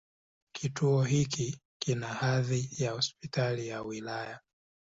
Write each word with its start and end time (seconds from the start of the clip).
Kituo 0.55 1.03
hiki 1.03 1.61
kina 1.81 2.07
hadhi 2.07 2.69
ya 2.83 2.91
Hospitali 2.91 3.67
ya 3.67 3.81
wilaya. 3.83 4.39